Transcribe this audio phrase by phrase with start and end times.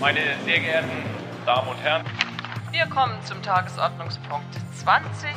[0.00, 0.88] Meine sehr geehrten
[1.44, 2.06] Damen und Herren,
[2.72, 5.28] wir kommen zum Tagesordnungspunkt 20.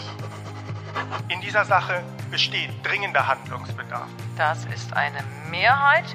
[1.28, 2.02] In dieser Sache
[2.32, 4.08] besteht dringender Handlungsbedarf.
[4.38, 5.22] Das ist eine
[5.52, 6.06] Mehrheit.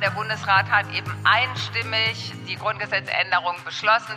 [0.00, 4.14] Der Bundesrat hat eben einstimmig die Grundgesetzänderung beschlossen.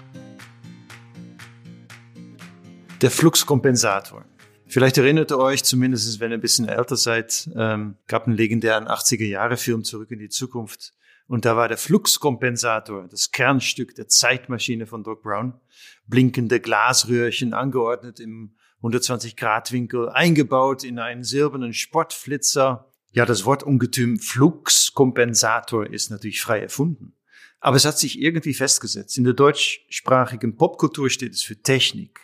[3.01, 4.25] Der Fluxkompensator.
[4.67, 8.87] Vielleicht erinnert ihr euch, zumindest wenn ihr ein bisschen älter seid, ähm, gab einen legendären
[8.87, 10.93] 80er-Jahre-Film Zurück in die Zukunft.
[11.27, 15.59] Und da war der Fluxkompensator, das Kernstück der Zeitmaschine von Doc Brown.
[16.05, 22.91] Blinkende Glasröhrchen angeordnet im 120-Grad-Winkel, eingebaut in einen silbernen Spottflitzer.
[23.11, 27.15] Ja, das Wort Ungetüm Fluxkompensator ist natürlich frei erfunden.
[27.61, 29.17] Aber es hat sich irgendwie festgesetzt.
[29.17, 32.19] In der deutschsprachigen Popkultur steht es für Technik.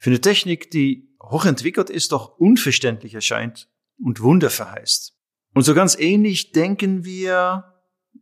[0.00, 3.68] Für eine Technik, die hochentwickelt ist, doch unverständlich erscheint
[4.02, 5.16] und Wunder verheißt.
[5.54, 7.73] Und so ganz ähnlich denken wir,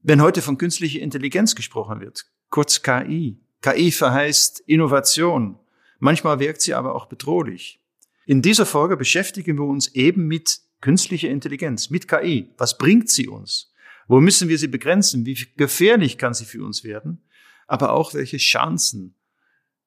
[0.03, 3.39] wenn heute von künstlicher Intelligenz gesprochen wird, kurz KI.
[3.61, 5.59] KI verheißt Innovation.
[6.01, 7.81] Manchmal wirkt sie aber auch bedrohlich.
[8.27, 12.53] In dieser Folge beschäftigen wir uns eben mit künstlicher Intelligenz, mit KI.
[12.59, 13.73] Was bringt sie uns?
[14.09, 15.25] Wo müssen wir sie begrenzen?
[15.25, 17.23] Wie gefährlich kann sie für uns werden?
[17.69, 19.15] Aber auch welche Chancen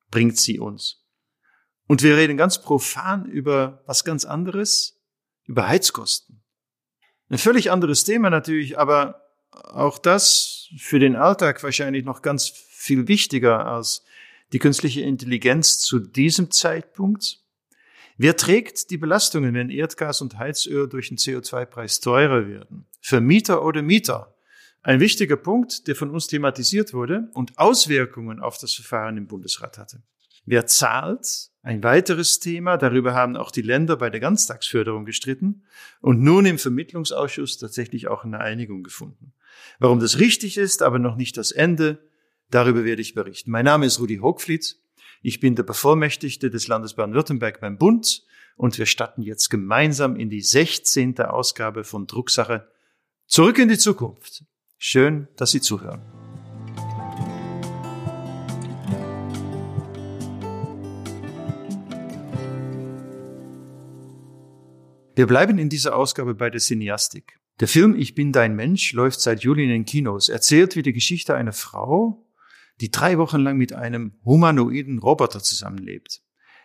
[0.09, 1.05] bringt sie uns?
[1.87, 5.01] Und wir reden ganz profan über was ganz anderes,
[5.43, 6.41] über Heizkosten.
[7.29, 9.24] Ein völlig anderes Thema natürlich, aber
[9.63, 14.03] auch das für den Alltag wahrscheinlich noch ganz viel wichtiger als
[14.53, 17.39] die künstliche Intelligenz zu diesem Zeitpunkt.
[18.17, 22.85] Wer trägt die Belastungen, wenn Erdgas und Heizöl durch den CO2-Preis teurer werden?
[23.01, 24.35] Vermieter oder Mieter?
[24.81, 29.77] Ein wichtiger Punkt, der von uns thematisiert wurde und Auswirkungen auf das Verfahren im Bundesrat
[29.77, 30.03] hatte.
[30.45, 31.49] Wer zahlt?
[31.63, 32.77] Ein weiteres Thema.
[32.77, 35.63] Darüber haben auch die Länder bei der Ganztagsförderung gestritten
[36.01, 39.33] und nun im Vermittlungsausschuss tatsächlich auch eine Einigung gefunden.
[39.79, 42.09] Warum das richtig ist, aber noch nicht das Ende,
[42.49, 43.51] darüber werde ich berichten.
[43.51, 44.77] Mein Name ist Rudi Hochfliet.
[45.21, 48.23] Ich bin der Bevollmächtigte des Landes Baden-Württemberg beim Bund
[48.57, 51.19] und wir starten jetzt gemeinsam in die 16.
[51.19, 52.67] Ausgabe von Drucksache
[53.27, 54.45] Zurück in die Zukunft.
[54.77, 56.01] Schön, dass Sie zuhören.
[65.15, 67.39] Wir bleiben in dieser Ausgabe bei der Cineastik.
[67.61, 70.91] Der Film Ich bin dein Mensch läuft seit Juli in den Kinos, erzählt wie die
[70.91, 72.27] Geschichte einer Frau,
[72.81, 76.21] die drei Wochen lang mit einem humanoiden Roboter zusammenlebt.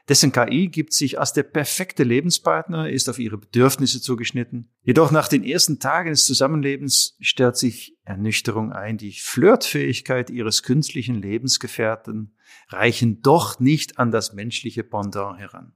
[0.09, 4.69] Dessen KI gibt sich als der perfekte Lebenspartner, ist auf ihre Bedürfnisse zugeschnitten.
[4.83, 8.99] Jedoch nach den ersten Tagen des Zusammenlebens stellt sich Ernüchterung ein.
[8.99, 12.35] Die Flirtfähigkeit ihres künstlichen Lebensgefährten
[12.71, 15.75] reichen doch nicht an das menschliche Pendant heran.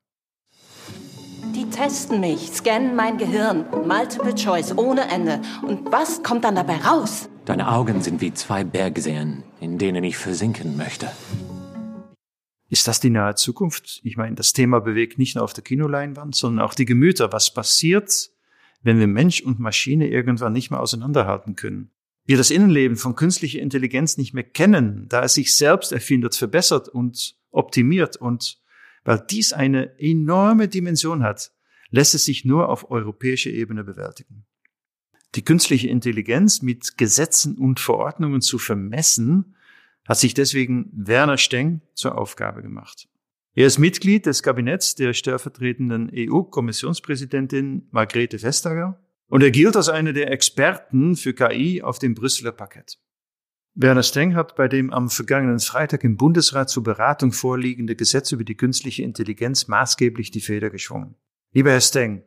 [1.74, 5.42] Testen mich, scannen mein Gehirn, Multiple Choice ohne Ende.
[5.62, 7.28] Und was kommt dann dabei raus?
[7.46, 11.10] Deine Augen sind wie zwei Bergseen, in denen ich versinken möchte.
[12.70, 14.00] Ist das die nahe Zukunft?
[14.04, 17.32] Ich meine, das Thema bewegt nicht nur auf der Kinoleinwand, sondern auch die Gemüter.
[17.32, 18.30] Was passiert,
[18.82, 21.90] wenn wir Mensch und Maschine irgendwann nicht mehr auseinanderhalten können?
[22.24, 26.88] Wir das Innenleben von künstlicher Intelligenz nicht mehr kennen, da es sich selbst erfindet, verbessert
[26.88, 28.60] und optimiert und
[29.04, 31.50] weil dies eine enorme Dimension hat,
[31.94, 34.44] lässt es sich nur auf europäischer Ebene bewältigen.
[35.36, 39.54] Die künstliche Intelligenz mit Gesetzen und Verordnungen zu vermessen,
[40.06, 43.08] hat sich deswegen Werner Steng zur Aufgabe gemacht.
[43.54, 50.12] Er ist Mitglied des Kabinetts der stellvertretenden EU-Kommissionspräsidentin Margrethe Vestager und er gilt als einer
[50.12, 52.98] der Experten für KI auf dem Brüsseler Parkett.
[53.76, 58.44] Werner Steng hat bei dem am vergangenen Freitag im Bundesrat zur Beratung vorliegende Gesetz über
[58.44, 61.14] die künstliche Intelligenz maßgeblich die Feder geschwungen.
[61.54, 62.22] Lieber Herr Steng,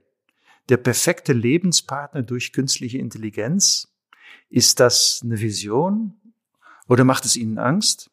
[0.70, 3.88] der perfekte Lebenspartner durch künstliche Intelligenz,
[4.50, 6.20] ist das eine Vision
[6.88, 8.10] oder macht es Ihnen Angst?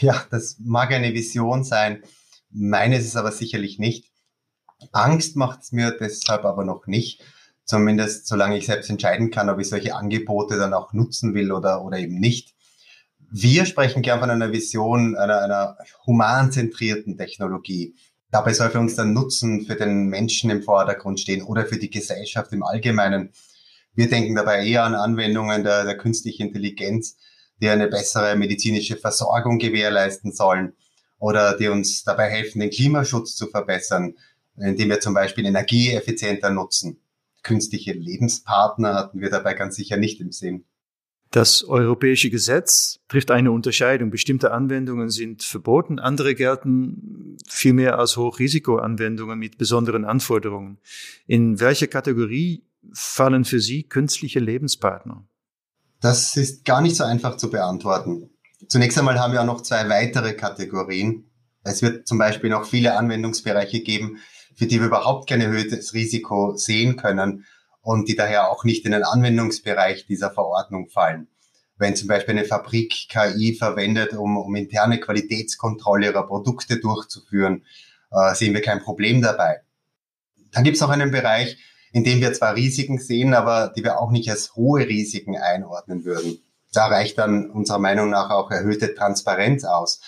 [0.00, 2.02] Ja, das mag eine Vision sein.
[2.50, 4.12] Meine ist es aber sicherlich nicht.
[4.92, 7.24] Angst macht es mir deshalb aber noch nicht
[7.64, 11.84] zumindest solange ich selbst entscheiden kann, ob ich solche Angebote dann auch nutzen will oder,
[11.84, 12.54] oder eben nicht.
[13.30, 17.96] Wir sprechen gern von einer Vision einer, einer humanzentrierten Technologie.
[18.34, 21.88] Dabei soll für uns der Nutzen für den Menschen im Vordergrund stehen oder für die
[21.88, 23.30] Gesellschaft im Allgemeinen.
[23.94, 27.16] Wir denken dabei eher an Anwendungen der, der künstlichen Intelligenz,
[27.62, 30.72] die eine bessere medizinische Versorgung gewährleisten sollen
[31.20, 34.16] oder die uns dabei helfen, den Klimaschutz zu verbessern,
[34.56, 36.98] indem wir zum Beispiel Energie effizienter nutzen
[37.44, 40.64] künstliche Lebenspartner hatten wir dabei ganz sicher nicht im Sinn.
[41.34, 44.10] Das europäische Gesetz trifft eine Unterscheidung.
[44.10, 50.78] Bestimmte Anwendungen sind verboten, andere gelten vielmehr als Hochrisikoanwendungen mit besonderen Anforderungen.
[51.26, 55.26] In welche Kategorie fallen für Sie künstliche Lebenspartner?
[56.00, 58.30] Das ist gar nicht so einfach zu beantworten.
[58.68, 61.28] Zunächst einmal haben wir auch noch zwei weitere Kategorien.
[61.64, 64.18] Es wird zum Beispiel noch viele Anwendungsbereiche geben,
[64.54, 67.44] für die wir überhaupt kein erhöhtes Risiko sehen können
[67.84, 71.28] und die daher auch nicht in den Anwendungsbereich dieser Verordnung fallen.
[71.76, 77.64] Wenn zum Beispiel eine Fabrik KI verwendet, um, um interne Qualitätskontrolle ihrer Produkte durchzuführen,
[78.10, 79.60] äh, sehen wir kein Problem dabei.
[80.50, 81.58] Dann gibt es noch einen Bereich,
[81.92, 86.04] in dem wir zwar Risiken sehen, aber die wir auch nicht als hohe Risiken einordnen
[86.04, 86.38] würden.
[86.72, 90.00] Da reicht dann unserer Meinung nach auch erhöhte Transparenz aus.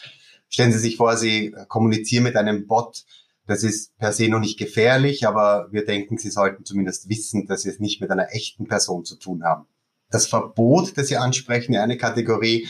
[0.49, 3.05] Stellen Sie sich vor, Sie kommunizieren mit einem Bot.
[3.47, 7.63] Das ist per se noch nicht gefährlich, aber wir denken, Sie sollten zumindest wissen, dass
[7.63, 9.67] Sie es nicht mit einer echten Person zu tun haben.
[10.11, 12.69] Das Verbot, das Sie ansprechen, eine Kategorie,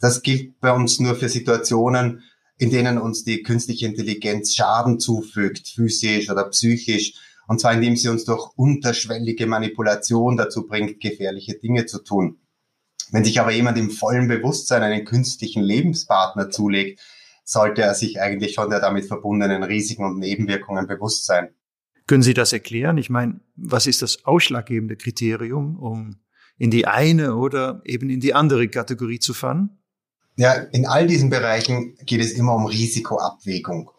[0.00, 2.22] das gilt bei uns nur für Situationen,
[2.58, 7.14] in denen uns die künstliche Intelligenz Schaden zufügt, physisch oder psychisch,
[7.48, 12.38] und zwar indem sie uns durch unterschwellige Manipulation dazu bringt, gefährliche Dinge zu tun.
[13.10, 17.00] Wenn sich aber jemand im vollen Bewusstsein einen künstlichen Lebenspartner zulegt,
[17.50, 21.48] sollte er sich eigentlich schon der damit verbundenen Risiken und Nebenwirkungen bewusst sein.
[22.06, 22.96] Können Sie das erklären?
[22.96, 26.20] Ich meine, was ist das ausschlaggebende Kriterium, um
[26.58, 29.78] in die eine oder eben in die andere Kategorie zu fallen?
[30.36, 33.90] Ja, in all diesen Bereichen geht es immer um Risikoabwägung.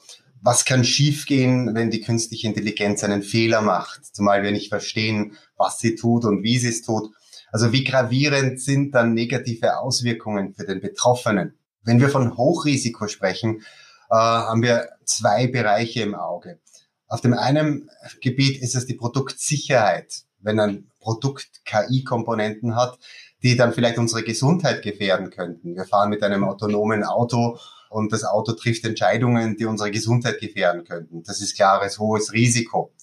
[0.41, 5.79] Was kann schiefgehen, wenn die künstliche Intelligenz einen Fehler macht, zumal wir nicht verstehen, was
[5.79, 7.13] sie tut und wie sie es tut?
[7.51, 11.57] Also wie gravierend sind dann negative Auswirkungen für den Betroffenen?
[11.83, 13.61] Wenn wir von Hochrisiko sprechen,
[14.09, 16.59] äh, haben wir zwei Bereiche im Auge.
[17.07, 17.89] Auf dem einen
[18.21, 20.23] Gebiet ist es die Produktsicherheit.
[20.39, 22.97] Wenn ein Produkt KI-Komponenten hat,
[23.43, 25.75] die dann vielleicht unsere Gesundheit gefährden könnten.
[25.75, 27.57] Wir fahren mit einem autonomen Auto
[27.89, 31.23] und das Auto trifft Entscheidungen, die unsere Gesundheit gefährden könnten.
[31.23, 32.93] Das ist klares hohes Risiko.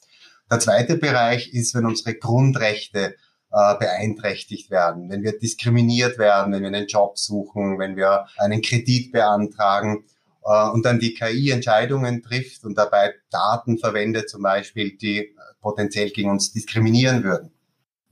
[0.51, 3.17] Der zweite Bereich ist, wenn unsere Grundrechte
[3.51, 8.63] äh, beeinträchtigt werden, wenn wir diskriminiert werden, wenn wir einen Job suchen, wenn wir einen
[8.63, 10.05] Kredit beantragen
[10.45, 16.11] äh, und dann die KI Entscheidungen trifft und dabei Daten verwendet, zum Beispiel, die potenziell
[16.11, 17.53] gegen uns diskriminieren würden.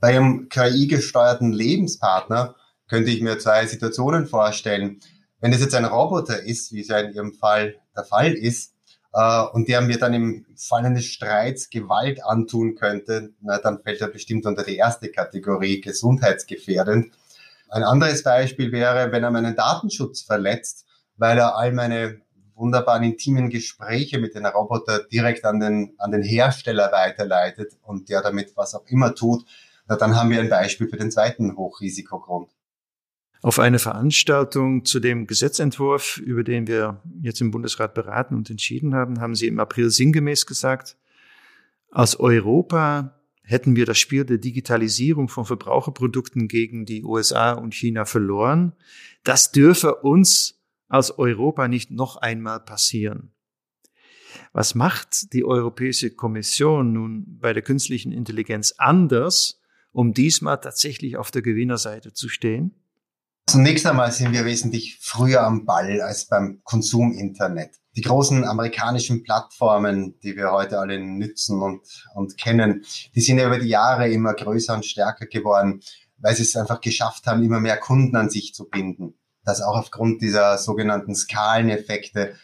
[0.01, 2.55] Bei einem KI-gesteuerten Lebenspartner
[2.89, 5.01] könnte ich mir zwei Situationen vorstellen.
[5.41, 8.76] Wenn es jetzt ein Roboter ist, wie es ja in Ihrem Fall der Fall ist,
[9.17, 14.03] äh, und der mir dann im Fall eines Streits Gewalt antun könnte, na, dann fällt
[14.03, 17.15] er bestimmt unter die erste Kategorie gesundheitsgefährdend.
[17.71, 20.85] Ein anderes Beispiel wäre, wenn er meinen Datenschutz verletzt,
[21.17, 22.21] weil er all meine
[22.55, 28.21] wunderbaren intimen Gespräche mit den Roboter direkt an den, an den Hersteller weiterleitet und der
[28.21, 29.47] damit was auch immer tut,
[29.89, 32.51] na, dann haben wir ein Beispiel für den zweiten Hochrisikogrund.
[33.43, 38.95] Auf eine Veranstaltung zu dem Gesetzentwurf, über den wir jetzt im Bundesrat beraten und entschieden
[38.95, 40.97] haben, haben Sie im April sinngemäß gesagt,
[41.91, 48.05] aus Europa hätten wir das Spiel der Digitalisierung von Verbraucherprodukten gegen die USA und China
[48.05, 48.75] verloren.
[49.23, 53.33] Das dürfe uns als Europa nicht noch einmal passieren.
[54.53, 59.61] Was macht die Europäische Kommission nun bei der künstlichen Intelligenz anders,
[59.93, 62.75] um diesmal tatsächlich auf der Gewinnerseite zu stehen?
[63.49, 67.71] Zunächst einmal sind wir wesentlich früher am Ball als beim Konsuminternet.
[67.95, 71.81] Die großen amerikanischen Plattformen, die wir heute alle nützen und,
[72.15, 72.85] und kennen,
[73.15, 75.81] die sind ja über die Jahre immer größer und stärker geworden,
[76.19, 79.15] weil sie es einfach geschafft haben, immer mehr Kunden an sich zu binden.
[79.45, 82.35] Das auch aufgrund dieser sogenannten Skaleneffekte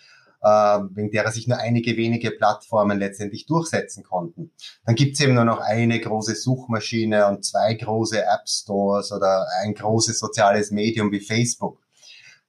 [0.42, 4.52] wegen derer sich nur einige wenige Plattformen letztendlich durchsetzen konnten.
[4.84, 9.74] Dann gibt's eben nur noch eine große Suchmaschine und zwei große App Stores oder ein
[9.74, 11.80] großes soziales Medium wie Facebook.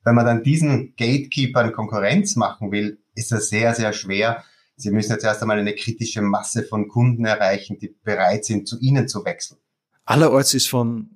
[0.03, 4.43] Wenn man dann diesen Gatekeepern Konkurrenz machen will, ist das sehr, sehr schwer.
[4.75, 8.79] Sie müssen jetzt erst einmal eine kritische Masse von Kunden erreichen, die bereit sind, zu
[8.79, 9.59] Ihnen zu wechseln.
[10.05, 11.09] Allerorts ist von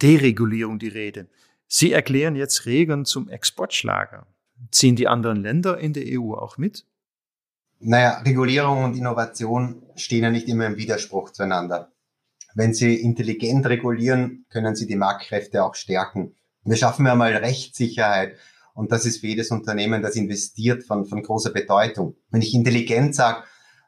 [0.00, 1.28] Deregulierung die Rede.
[1.66, 4.26] Sie erklären jetzt Regeln zum Exportschlager.
[4.70, 6.86] Ziehen die anderen Länder in der EU auch mit?
[7.78, 11.90] Naja, Regulierung und Innovation stehen ja nicht immer im Widerspruch zueinander.
[12.54, 16.34] Wenn Sie intelligent regulieren, können Sie die Marktkräfte auch stärken.
[16.64, 18.36] Wir schaffen ja mal Rechtssicherheit
[18.74, 22.16] und das ist für jedes Unternehmen, das investiert, von, von großer Bedeutung.
[22.30, 23.44] Wenn ich intelligent sage,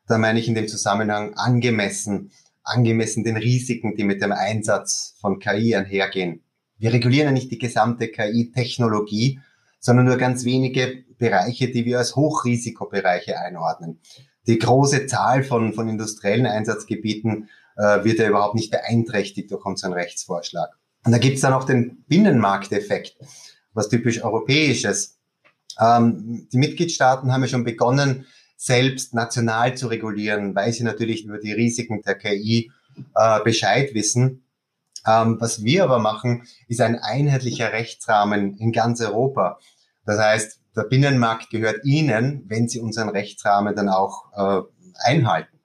[0.07, 2.31] dann meine ich in dem Zusammenhang angemessen,
[2.63, 6.43] angemessen den Risiken, die mit dem Einsatz von KI einhergehen.
[6.79, 9.41] Wir regulieren ja nicht die gesamte KI-Technologie,
[9.83, 14.01] sondern nur ganz wenige Bereiche, die wir als Hochrisikobereiche einordnen.
[14.47, 19.93] Die große Zahl von, von industriellen Einsatzgebieten äh, wird ja überhaupt nicht beeinträchtigt durch unseren
[19.93, 20.71] Rechtsvorschlag.
[21.05, 23.17] Und da gibt es dann auch den Binnenmarkteffekt,
[23.75, 25.19] was typisch europäisches.
[25.81, 31.39] Ähm, die Mitgliedstaaten haben ja schon begonnen, selbst national zu regulieren, weil sie natürlich über
[31.39, 32.71] die Risiken der KI
[33.17, 34.45] äh, Bescheid wissen.
[35.07, 39.59] Ähm, was wir aber machen, ist ein einheitlicher Rechtsrahmen in ganz Europa.
[40.05, 44.63] Das heißt, der Binnenmarkt gehört Ihnen, wenn Sie unseren Rechtsrahmen dann auch äh,
[45.05, 45.59] einhalten.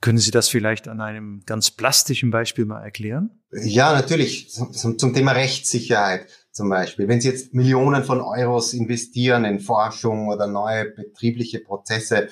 [0.00, 3.30] Können Sie das vielleicht an einem ganz plastischen Beispiel mal erklären?
[3.52, 4.50] Ja, natürlich.
[4.50, 7.06] Zum, zum Thema Rechtssicherheit zum Beispiel.
[7.06, 12.28] Wenn Sie jetzt Millionen von Euros investieren in Forschung oder neue betriebliche Prozesse,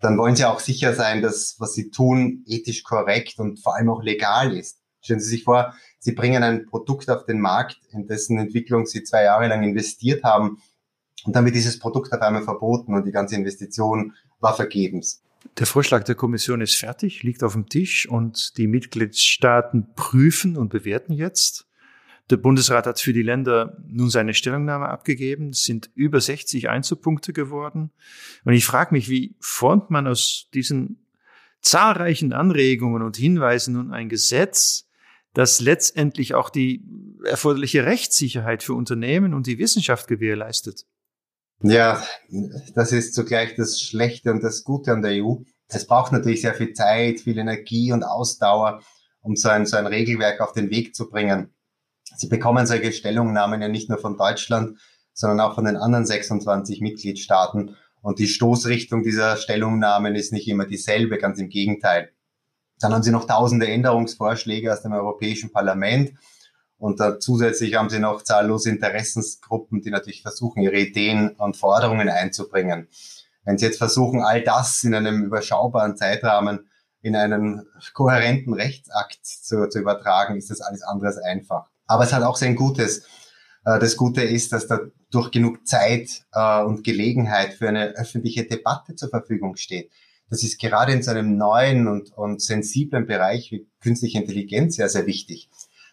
[0.00, 3.90] dann wollen Sie auch sicher sein, dass was Sie tun ethisch korrekt und vor allem
[3.90, 4.78] auch legal ist.
[5.00, 9.02] Stellen Sie sich vor, Sie bringen ein Produkt auf den Markt, in dessen Entwicklung Sie
[9.02, 10.62] zwei Jahre lang investiert haben
[11.24, 15.22] und dann wird dieses Produkt auf einmal verboten und die ganze Investition war vergebens.
[15.58, 20.68] Der Vorschlag der Kommission ist fertig, liegt auf dem Tisch und die Mitgliedstaaten prüfen und
[20.68, 21.66] bewerten jetzt.
[22.30, 25.50] Der Bundesrat hat für die Länder nun seine Stellungnahme abgegeben.
[25.50, 27.90] Es sind über 60 Einzelpunkte geworden.
[28.44, 31.06] Und ich frage mich, wie formt man aus diesen
[31.62, 34.87] zahlreichen Anregungen und Hinweisen nun ein Gesetz,
[35.34, 36.84] das letztendlich auch die
[37.24, 40.84] erforderliche Rechtssicherheit für Unternehmen und die Wissenschaft gewährleistet?
[41.62, 42.02] Ja,
[42.74, 45.36] das ist zugleich das Schlechte und das Gute an der EU.
[45.66, 48.80] Es braucht natürlich sehr viel Zeit, viel Energie und Ausdauer,
[49.20, 51.52] um so ein, so ein Regelwerk auf den Weg zu bringen.
[52.16, 54.78] Sie bekommen solche Stellungnahmen ja nicht nur von Deutschland,
[55.12, 57.76] sondern auch von den anderen 26 Mitgliedstaaten.
[58.00, 62.12] Und die Stoßrichtung dieser Stellungnahmen ist nicht immer dieselbe, ganz im Gegenteil.
[62.80, 66.12] Dann haben Sie noch tausende Änderungsvorschläge aus dem Europäischen Parlament.
[66.78, 72.08] Und da zusätzlich haben Sie noch zahllose Interessensgruppen, die natürlich versuchen, ihre Ideen und Forderungen
[72.08, 72.88] einzubringen.
[73.44, 76.68] Wenn Sie jetzt versuchen, all das in einem überschaubaren Zeitrahmen
[77.00, 81.70] in einen kohärenten Rechtsakt zu, zu übertragen, ist das alles andere als einfach.
[81.86, 83.04] Aber es hat auch sein Gutes.
[83.64, 84.80] Äh, das Gute ist, dass da
[85.10, 89.90] durch genug Zeit äh, und Gelegenheit für eine öffentliche Debatte zur Verfügung steht.
[90.30, 94.88] Das ist gerade in so einem neuen und, und sensiblen Bereich wie künstliche Intelligenz sehr,
[94.88, 95.48] sehr wichtig.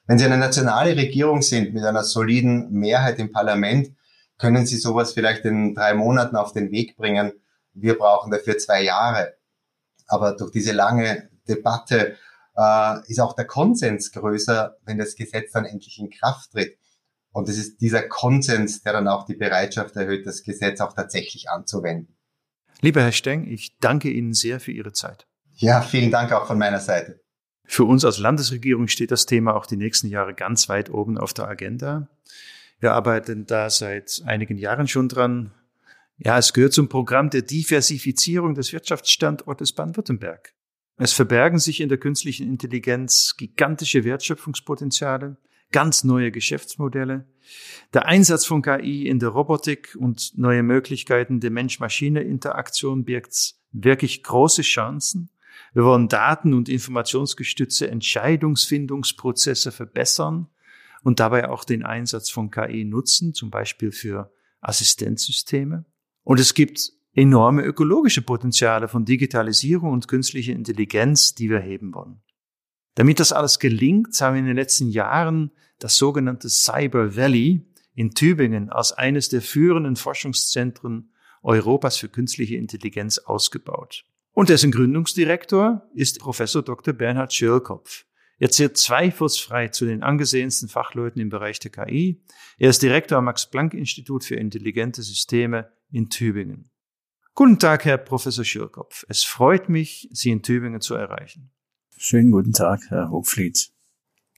[0.08, 3.96] Wenn Sie eine nationale Regierung sind mit einer soliden Mehrheit im Parlament,
[4.38, 7.32] können Sie sowas vielleicht in drei Monaten auf den Weg bringen.
[7.74, 9.36] Wir brauchen dafür zwei Jahre.
[10.08, 12.18] Aber durch diese lange Debatte
[12.56, 16.78] äh, ist auch der Konsens größer, wenn das Gesetz dann endlich in Kraft tritt.
[17.32, 21.50] Und es ist dieser Konsens, der dann auch die Bereitschaft erhöht, das Gesetz auch tatsächlich
[21.50, 22.15] anzuwenden.
[22.82, 25.28] Lieber Herr Steng, ich danke Ihnen sehr für Ihre Zeit.
[25.56, 27.22] Ja, vielen Dank auch von meiner Seite.
[27.64, 31.34] Für uns als Landesregierung steht das Thema auch die nächsten Jahre ganz weit oben auf
[31.34, 32.08] der Agenda.
[32.80, 35.52] Wir arbeiten da seit einigen Jahren schon dran.
[36.18, 40.54] Ja, es gehört zum Programm der Diversifizierung des Wirtschaftsstandortes Baden-Württemberg.
[40.98, 45.38] Es verbergen sich in der künstlichen Intelligenz gigantische Wertschöpfungspotenziale,
[45.72, 47.28] ganz neue Geschäftsmodelle.
[47.94, 54.62] Der Einsatz von KI in der Robotik und neue Möglichkeiten der Mensch-Maschine-Interaktion birgt wirklich große
[54.62, 55.30] Chancen.
[55.74, 60.48] Wir wollen Daten- und informationsgestützte Entscheidungsfindungsprozesse verbessern
[61.04, 64.32] und dabei auch den Einsatz von KI nutzen, zum Beispiel für
[64.62, 65.86] Assistenzsysteme.
[66.24, 72.22] Und es gibt enorme ökologische Potenziale von Digitalisierung und künstlicher Intelligenz, die wir heben wollen.
[72.96, 78.12] Damit das alles gelingt, haben wir in den letzten Jahren das sogenannte Cyber Valley in
[78.12, 81.12] Tübingen als eines der führenden Forschungszentren
[81.44, 84.06] Europas für künstliche Intelligenz ausgebaut.
[84.32, 86.94] Und dessen Gründungsdirektor ist Professor Dr.
[86.94, 88.06] Bernhard Schirlkopf.
[88.38, 92.22] Er zählt zweifelsfrei zu den angesehensten Fachleuten im Bereich der KI.
[92.58, 96.70] Er ist Direktor am Max-Planck-Institut für intelligente Systeme in Tübingen.
[97.34, 99.06] Guten Tag, Herr Professor Schürkopf.
[99.08, 101.52] Es freut mich, Sie in Tübingen zu erreichen.
[101.98, 103.70] Schönen guten Tag, Herr Hochfliet.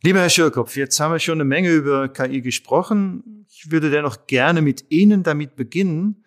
[0.03, 3.45] Lieber Herr Schürkopf, jetzt haben wir schon eine Menge über KI gesprochen.
[3.49, 6.23] Ich würde dennoch gerne mit Ihnen damit beginnen,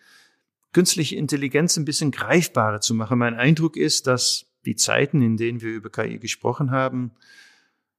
[0.72, 3.18] künstliche Intelligenz ein bisschen greifbarer zu machen.
[3.18, 7.12] Mein Eindruck ist, dass die Zeiten, in denen wir über KI gesprochen haben,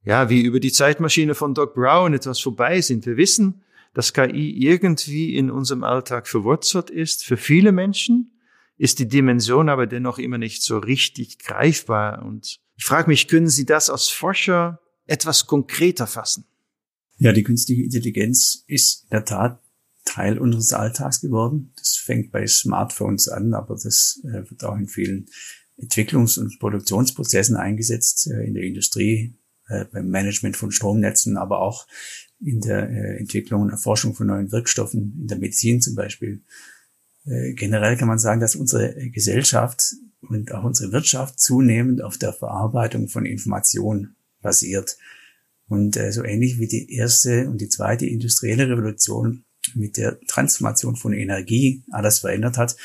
[0.04, 3.06] ja, wie über die Zeitmaschine von Doc Brown etwas vorbei sind.
[3.06, 3.62] Wir wissen,
[3.94, 8.38] dass KI irgendwie in unserem Alltag verwurzelt ist, für viele Menschen,
[8.78, 12.24] ist die Dimension aber dennoch immer nicht so richtig greifbar.
[12.26, 16.46] Und ich frage mich, können Sie das als Forscher etwas konkreter fassen?
[17.20, 19.62] Ja, die künstliche Intelligenz ist in der Tat
[20.04, 21.74] Teil unseres Alltags geworden.
[21.78, 25.28] Das fängt bei Smartphones an, aber das äh, wird auch in vielen
[25.78, 29.36] Entwicklungs- und Produktionsprozessen eingesetzt, äh, in der Industrie,
[29.68, 31.86] äh, beim Management von Stromnetzen, aber auch
[32.44, 36.42] in der Entwicklung und Erforschung von neuen Wirkstoffen, in der Medizin zum Beispiel.
[37.26, 43.08] Generell kann man sagen, dass unsere Gesellschaft und auch unsere Wirtschaft zunehmend auf der Verarbeitung
[43.08, 44.98] von Informationen basiert.
[45.68, 50.96] Und äh, so ähnlich wie die erste und die zweite industrielle Revolution mit der Transformation
[50.96, 52.76] von Energie alles verändert hat,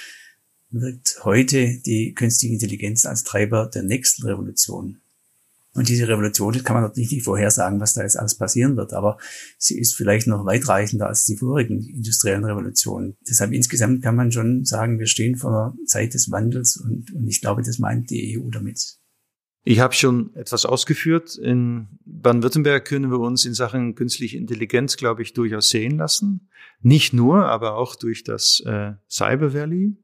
[0.71, 5.00] wirkt heute die künstliche Intelligenz als Treiber der nächsten Revolution.
[5.76, 8.95] Und diese Revolution, das kann man natürlich nicht vorhersagen, was da jetzt alles passieren wird,
[8.95, 9.18] aber
[9.59, 13.16] sie ist vielleicht noch weitreichender als die vorigen industriellen Revolutionen.
[13.28, 17.28] Deshalb insgesamt kann man schon sagen, wir stehen vor einer Zeit des Wandels und, und
[17.28, 18.97] ich glaube, das meint die EU damit.
[19.64, 21.37] Ich habe schon etwas ausgeführt.
[21.37, 26.49] In Baden-Württemberg können wir uns in Sachen künstliche Intelligenz, glaube ich, durchaus sehen lassen.
[26.83, 29.97] Nicht nur, aber auch durch das äh, Cyber Valley.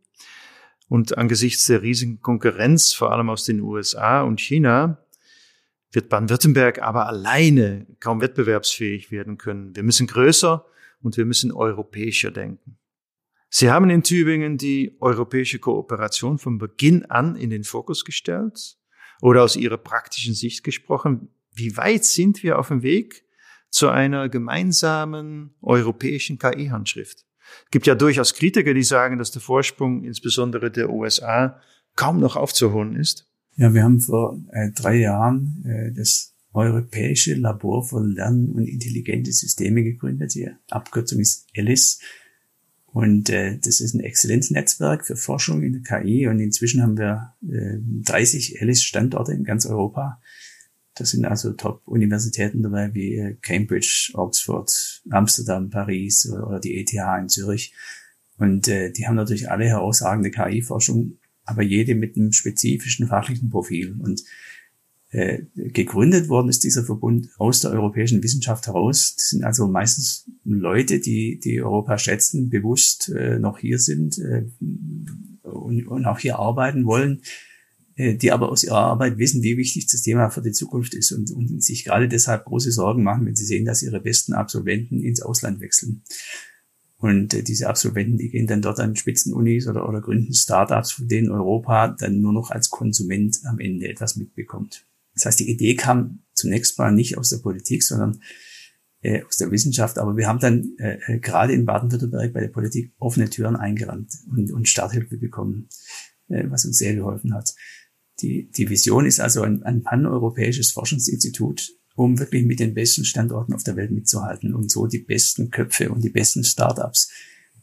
[0.89, 5.02] Und angesichts der riesigen Konkurrenz, vor allem aus den USA und China,
[5.93, 9.77] wird Baden-Württemberg aber alleine kaum wettbewerbsfähig werden können.
[9.77, 10.67] Wir müssen größer
[11.03, 12.79] und wir müssen europäischer denken.
[13.51, 18.79] Sie haben in Tübingen die europäische Kooperation von Beginn an in den Fokus gestellt
[19.21, 21.29] oder aus Ihrer praktischen Sicht gesprochen.
[21.53, 23.27] Wie weit sind wir auf dem Weg
[23.69, 27.27] zu einer gemeinsamen europäischen KI-Handschrift?
[27.67, 31.61] Es gibt ja durchaus Kritiker, die sagen, dass der Vorsprung insbesondere der USA
[31.95, 33.31] kaum noch aufzuholen ist.
[33.57, 39.33] Ja, wir haben vor äh, drei Jahren äh, das Europäische Labor für Lernen und intelligente
[39.33, 40.35] Systeme gegründet.
[40.35, 42.01] Die Abkürzung ist ELIS.
[42.87, 46.27] Und äh, das ist ein Exzellenznetzwerk für Forschung in der KI.
[46.29, 50.21] Und inzwischen haben wir äh, 30 ELIS-Standorte in ganz Europa.
[50.95, 57.29] Das sind also Top-Universitäten dabei wie äh, Cambridge, Oxford, Amsterdam, Paris oder die ETH in
[57.31, 57.75] Zürich.
[58.37, 63.97] Und äh, die haben natürlich alle herausragende KI-Forschung aber jede mit einem spezifischen fachlichen Profil.
[63.99, 64.23] Und
[65.13, 69.15] äh, gegründet worden ist dieser Verbund aus der europäischen Wissenschaft heraus.
[69.17, 74.45] Das sind also meistens Leute, die, die Europa schätzen, bewusst äh, noch hier sind äh,
[75.43, 77.21] und, und auch hier arbeiten wollen,
[77.97, 81.13] äh, die aber aus ihrer Arbeit wissen, wie wichtig das Thema für die Zukunft ist
[81.13, 85.03] und, und sich gerade deshalb große Sorgen machen, wenn sie sehen, dass ihre besten Absolventen
[85.03, 86.03] ins Ausland wechseln.
[87.03, 91.09] Und äh, diese Absolventen, die gehen dann dort an Spitzenunis oder, oder gründen Startups, von
[91.09, 94.87] denen Europa dann nur noch als Konsument am Ende etwas mitbekommt.
[95.15, 98.21] Das heißt, die Idee kam zunächst mal nicht aus der Politik, sondern
[99.01, 99.99] äh, aus der Wissenschaft.
[99.99, 104.13] Aber wir haben dann äh, äh gerade in Baden-Württemberg bei der Politik offene Türen eingerannt
[104.31, 105.69] und, und Starthilfe bekommen,
[106.29, 107.53] äh, was uns sehr geholfen hat.
[108.21, 113.55] Die, die Vision ist also ein, ein paneuropäisches Forschungsinstitut, um wirklich mit den besten Standorten
[113.55, 117.11] auf der Welt mitzuhalten und so die besten Köpfe und die besten Startups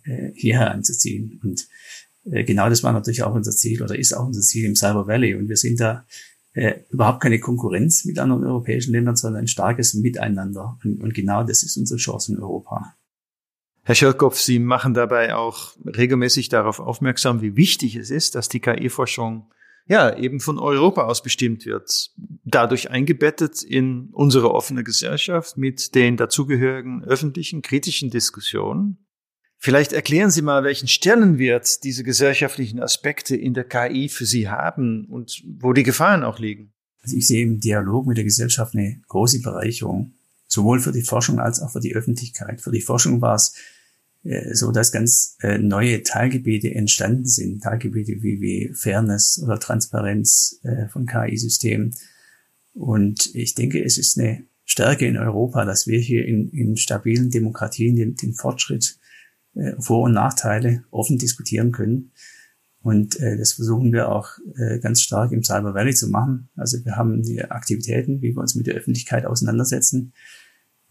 [0.04, 1.40] äh, hierher anzuziehen.
[1.44, 1.68] Und
[2.26, 5.08] äh, genau das war natürlich auch unser Ziel oder ist auch unser Ziel im Cyber
[5.08, 5.36] Valley.
[5.36, 6.06] Und wir sind da
[6.54, 10.78] äh, überhaupt keine Konkurrenz mit anderen europäischen Ländern, sondern ein starkes Miteinander.
[10.84, 12.96] Und, und genau das ist unsere Chance in Europa.
[13.84, 18.60] Herr Schirkopf, Sie machen dabei auch regelmäßig darauf aufmerksam, wie wichtig es ist, dass die
[18.60, 19.50] KI-Forschung
[19.90, 22.12] ja, eben von Europa aus bestimmt wird.
[22.46, 29.08] Dadurch eingebettet in unsere offene Gesellschaft mit den dazugehörigen öffentlichen kritischen Diskussionen.
[29.58, 35.06] Vielleicht erklären Sie mal, welchen Stellenwert diese gesellschaftlichen Aspekte in der KI für Sie haben
[35.06, 36.72] und wo die Gefahren auch liegen.
[37.02, 40.14] Also ich sehe im Dialog mit der Gesellschaft eine große Bereicherung,
[40.46, 42.62] sowohl für die Forschung als auch für die Öffentlichkeit.
[42.62, 43.56] Für die Forschung war es
[44.54, 50.88] so dass ganz äh, neue Teilgebiete entstanden sind, Teilgebiete wie, wie Fairness oder Transparenz äh,
[50.90, 51.96] von KI-Systemen.
[52.74, 57.30] Und ich denke, es ist eine Stärke in Europa, dass wir hier in, in stabilen
[57.32, 58.98] Demokratien den, den Fortschritt,
[59.80, 62.12] Vor- und Nachteile offen diskutieren können.
[62.82, 66.50] Und äh, das versuchen wir auch äh, ganz stark im Cyber Valley zu machen.
[66.56, 70.14] Also wir haben die Aktivitäten, wie wir uns mit der Öffentlichkeit auseinandersetzen.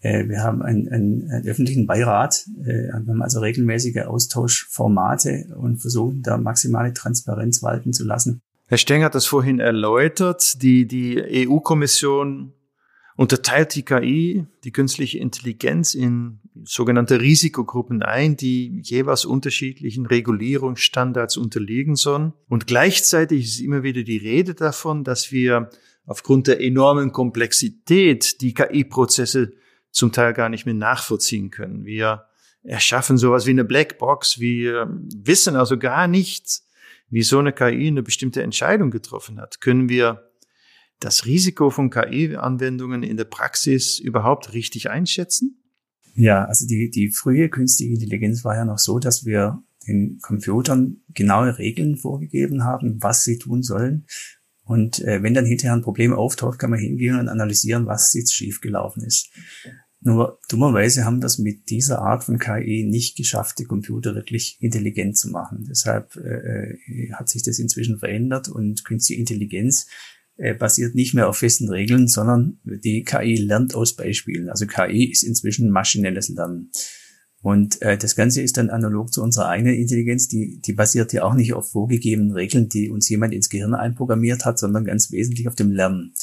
[0.01, 5.77] Äh, wir haben einen, einen, einen öffentlichen Beirat, äh, wir haben also regelmäßige Austauschformate und
[5.77, 8.41] versuchen da maximale Transparenz walten zu lassen.
[8.67, 10.61] Herr Steng hat das vorhin erläutert.
[10.61, 12.53] Die, die EU-Kommission
[13.15, 21.95] unterteilt die KI, die künstliche Intelligenz, in sogenannte Risikogruppen ein, die jeweils unterschiedlichen Regulierungsstandards unterliegen
[21.95, 22.33] sollen.
[22.47, 25.69] Und gleichzeitig ist immer wieder die Rede davon, dass wir
[26.05, 29.51] aufgrund der enormen Komplexität die KI-Prozesse
[29.91, 31.85] zum Teil gar nicht mehr nachvollziehen können.
[31.85, 32.25] Wir
[32.63, 34.39] erschaffen sowas wie eine Blackbox.
[34.39, 36.61] Wir wissen also gar nicht,
[37.09, 39.61] wie so eine KI eine bestimmte Entscheidung getroffen hat.
[39.61, 40.29] Können wir
[40.99, 45.63] das Risiko von KI-Anwendungen in der Praxis überhaupt richtig einschätzen?
[46.15, 50.97] Ja, also die, die frühe künstliche Intelligenz war ja noch so, dass wir den Computern
[51.13, 54.05] genaue Regeln vorgegeben haben, was sie tun sollen.
[54.69, 58.35] Und äh, wenn dann hinterher ein Problem auftaucht, kann man hingehen und analysieren, was jetzt
[58.35, 59.31] schiefgelaufen ist.
[59.99, 65.17] Nur dummerweise haben das mit dieser Art von KI nicht geschafft, die Computer wirklich intelligent
[65.17, 65.65] zu machen.
[65.67, 69.87] Deshalb äh, äh, hat sich das inzwischen verändert und künstliche Intelligenz
[70.37, 74.49] äh, basiert nicht mehr auf festen Regeln, sondern die KI lernt aus Beispielen.
[74.49, 76.69] Also KI ist inzwischen maschinelles Lernen.
[77.41, 81.23] Und äh, das Ganze ist dann analog zu unserer eigenen Intelligenz, die, die basiert ja
[81.23, 85.47] auch nicht auf vorgegebenen Regeln, die uns jemand ins Gehirn einprogrammiert hat, sondern ganz wesentlich
[85.47, 86.13] auf dem Lernen.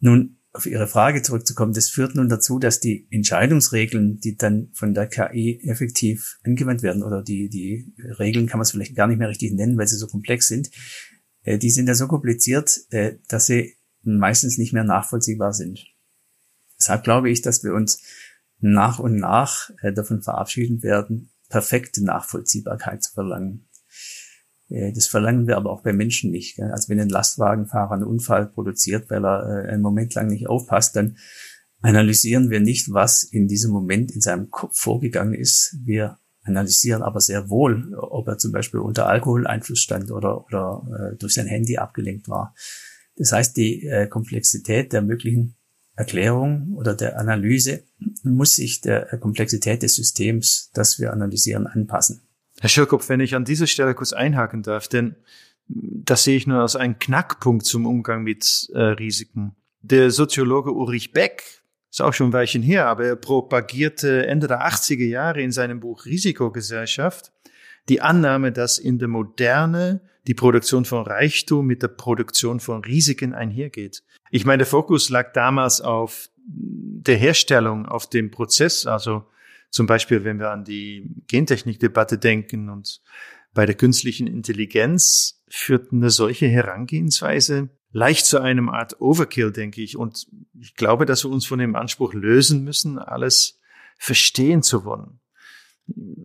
[0.00, 4.94] Nun, auf Ihre Frage zurückzukommen, das führt nun dazu, dass die Entscheidungsregeln, die dann von
[4.94, 9.18] der KI effektiv angewandt werden, oder die, die Regeln kann man es vielleicht gar nicht
[9.18, 10.70] mehr richtig nennen, weil sie so komplex sind,
[11.42, 15.84] äh, die sind ja so kompliziert, äh, dass sie meistens nicht mehr nachvollziehbar sind.
[16.78, 18.02] Deshalb glaube ich, dass wir uns
[18.60, 23.68] nach und nach äh, davon verabschieden werden, perfekte Nachvollziehbarkeit zu verlangen.
[24.68, 26.60] Äh, das verlangen wir aber auch bei Menschen nicht.
[26.60, 30.96] Also wenn ein Lastwagenfahrer einen Unfall produziert, weil er äh, einen Moment lang nicht aufpasst,
[30.96, 31.16] dann
[31.80, 35.76] analysieren wir nicht, was in diesem Moment in seinem Kopf vorgegangen ist.
[35.84, 41.16] Wir analysieren aber sehr wohl, ob er zum Beispiel unter Alkoholeinfluss stand oder, oder äh,
[41.16, 42.54] durch sein Handy abgelenkt war.
[43.16, 45.57] Das heißt, die Komplexität der möglichen
[45.98, 47.82] Erklärung oder der Analyse
[48.22, 52.22] muss sich der Komplexität des Systems, das wir analysieren, anpassen.
[52.60, 55.16] Herr Schirkopf, wenn ich an dieser Stelle kurz einhaken darf, denn
[55.66, 59.56] das sehe ich nur als einen Knackpunkt zum Umgang mit äh, Risiken.
[59.82, 61.42] Der Soziologe Ulrich Beck,
[61.90, 65.80] ist auch schon ein Weilchen her, aber er propagierte Ende der 80er Jahre in seinem
[65.80, 67.32] Buch Risikogesellschaft
[67.88, 73.34] die Annahme, dass in der Moderne die Produktion von Reichtum mit der Produktion von Risiken
[73.34, 74.04] einhergeht.
[74.30, 79.24] Ich meine, der Fokus lag damals auf der Herstellung, auf dem Prozess, also
[79.70, 83.00] zum Beispiel, wenn wir an die Gentechnikdebatte denken und
[83.54, 89.96] bei der künstlichen Intelligenz führt eine solche Herangehensweise leicht zu einem Art Overkill, denke ich.
[89.96, 90.26] Und
[90.60, 93.60] ich glaube, dass wir uns von dem Anspruch lösen müssen, alles
[93.98, 95.20] verstehen zu wollen.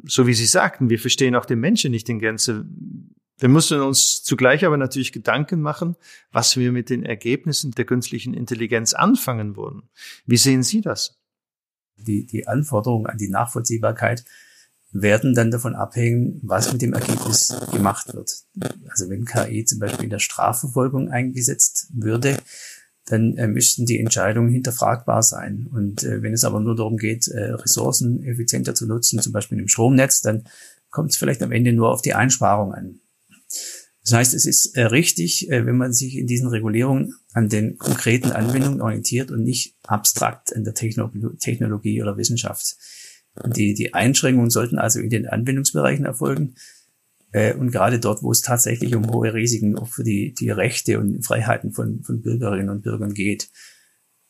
[0.04, 2.66] So wie Sie sagten, wir verstehen auch den Menschen nicht in Gänze.
[3.44, 5.98] Wir müssen uns zugleich aber natürlich Gedanken machen,
[6.32, 9.82] was wir mit den Ergebnissen der künstlichen Intelligenz anfangen wollen.
[10.26, 11.20] Wie sehen Sie das?
[11.98, 14.24] Die, die Anforderungen an die Nachvollziehbarkeit
[14.94, 18.34] werden dann davon abhängen, was mit dem Ergebnis gemacht wird.
[18.88, 22.38] Also wenn KI zum Beispiel in der Strafverfolgung eingesetzt würde,
[23.08, 25.68] dann äh, müssten die Entscheidungen hinterfragbar sein.
[25.70, 29.60] Und äh, wenn es aber nur darum geht, äh, Ressourcen effizienter zu nutzen, zum Beispiel
[29.60, 30.46] im Stromnetz, dann
[30.92, 33.02] kommt es vielleicht am Ende nur auf die Einsparung an.
[34.04, 37.78] Das heißt, es ist äh, richtig, äh, wenn man sich in diesen Regulierungen an den
[37.78, 42.76] konkreten Anwendungen orientiert und nicht abstrakt an der Techno Technologie oder Wissenschaft.
[43.56, 46.56] Die, die Einschränkungen sollten also in den Anwendungsbereichen erfolgen
[47.32, 51.00] äh, und gerade dort, wo es tatsächlich um hohe Risiken auch für die, die Rechte
[51.00, 53.50] und Freiheiten von, von Bürgerinnen und Bürgern geht.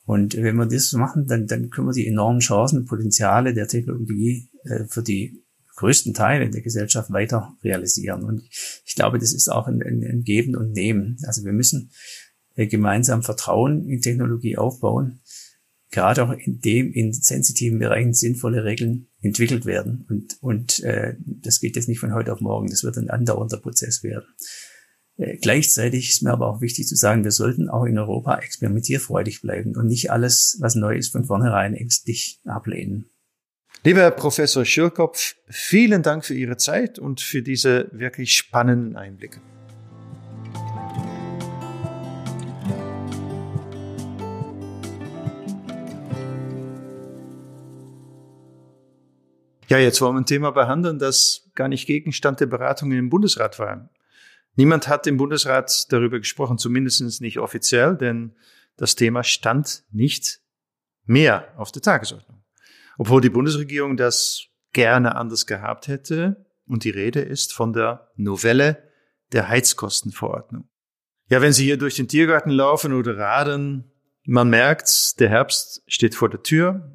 [0.05, 3.67] Und wenn wir das machen, dann, dann können wir die enormen Chancen und Potenziale der
[3.67, 4.49] Technologie
[4.87, 5.42] für die
[5.75, 8.23] größten Teile der Gesellschaft weiter realisieren.
[8.23, 8.43] Und
[8.85, 11.17] ich glaube, das ist auch ein, ein, ein Geben und Nehmen.
[11.25, 11.91] Also wir müssen
[12.55, 15.21] äh, gemeinsam Vertrauen in Technologie aufbauen,
[15.89, 20.05] gerade auch in dem in sensitiven Bereichen sinnvolle Regeln entwickelt werden.
[20.09, 23.57] Und, und äh, das geht jetzt nicht von heute auf morgen, das wird ein andauernder
[23.57, 24.27] Prozess werden.
[25.17, 29.41] Äh, gleichzeitig ist mir aber auch wichtig zu sagen, wir sollten auch in Europa experimentierfreudig
[29.41, 33.09] bleiben und nicht alles, was neu ist, von vornherein ängstlich ablehnen.
[33.85, 39.41] Lieber Herr Professor Schürkopf, vielen Dank für Ihre Zeit und für diese wirklich spannenden Einblicke.
[49.67, 53.59] Ja, jetzt wollen wir ein Thema behandeln, das gar nicht Gegenstand der Beratungen im Bundesrat
[53.59, 53.89] war.
[54.55, 58.33] Niemand hat im Bundesrat darüber gesprochen, zumindest nicht offiziell, denn
[58.77, 60.39] das Thema stand nicht
[61.03, 62.42] mehr auf der Tagesordnung
[62.97, 66.45] obwohl die Bundesregierung das gerne anders gehabt hätte.
[66.65, 68.89] Und die Rede ist von der Novelle
[69.31, 70.69] der Heizkostenverordnung.
[71.29, 73.91] Ja, wenn Sie hier durch den Tiergarten laufen oder radeln,
[74.25, 76.93] man merkt, der Herbst steht vor der Tür.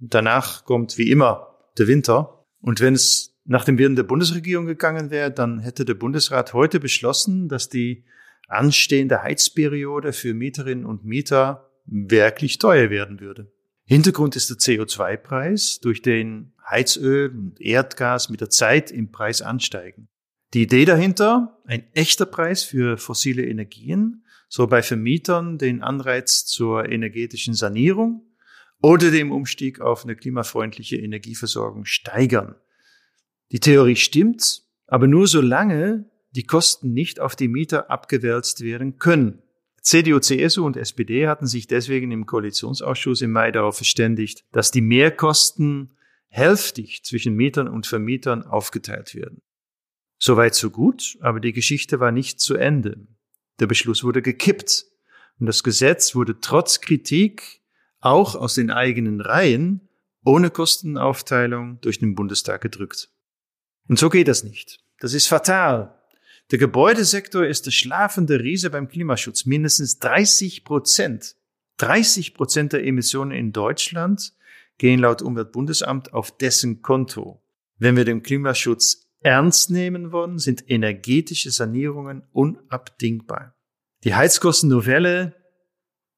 [0.00, 2.46] Danach kommt wie immer der Winter.
[2.60, 6.80] Und wenn es nach dem Willen der Bundesregierung gegangen wäre, dann hätte der Bundesrat heute
[6.80, 8.04] beschlossen, dass die
[8.48, 13.52] anstehende Heizperiode für Mieterinnen und Mieter wirklich teuer werden würde.
[13.90, 20.08] Hintergrund ist der CO2-Preis, durch den Heizöl und Erdgas mit der Zeit im Preis ansteigen.
[20.54, 26.88] Die Idee dahinter, ein echter Preis für fossile Energien, soll bei Vermietern den Anreiz zur
[26.88, 28.22] energetischen Sanierung
[28.80, 32.54] oder dem Umstieg auf eine klimafreundliche Energieversorgung steigern.
[33.50, 39.42] Die Theorie stimmt, aber nur solange die Kosten nicht auf die Mieter abgewälzt werden können.
[39.80, 44.82] CDU, CSU und SPD hatten sich deswegen im Koalitionsausschuss im Mai darauf verständigt, dass die
[44.82, 45.92] Mehrkosten
[46.28, 49.42] hälftig zwischen Mietern und Vermietern aufgeteilt werden.
[50.18, 53.06] Soweit so gut, aber die Geschichte war nicht zu Ende.
[53.58, 54.84] Der Beschluss wurde gekippt
[55.38, 57.62] und das Gesetz wurde trotz Kritik
[58.00, 59.88] auch aus den eigenen Reihen
[60.24, 63.10] ohne Kostenaufteilung durch den Bundestag gedrückt.
[63.88, 64.80] Und so geht das nicht.
[64.98, 65.99] Das ist fatal
[66.50, 69.46] der Gebäudesektor ist der schlafende Riese beim Klimaschutz.
[69.46, 71.36] Mindestens 30 Prozent
[71.80, 74.34] 30 Prozent der Emissionen in Deutschland
[74.76, 77.42] gehen laut Umweltbundesamt auf dessen Konto.
[77.78, 83.56] Wenn wir den Klimaschutz ernst nehmen wollen, sind energetische Sanierungen unabdingbar.
[84.04, 85.34] Die Heizkostennovelle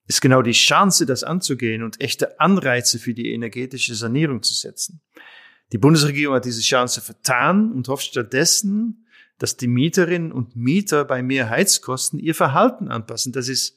[0.09, 5.01] ist genau die Chance, das anzugehen und echte Anreize für die energetische Sanierung zu setzen.
[5.71, 9.02] Die Bundesregierung hat diese Chance vertan und hofft stattdessen,
[9.43, 13.33] dass die Mieterinnen und Mieter bei mehr Heizkosten ihr Verhalten anpassen.
[13.33, 13.77] Das ist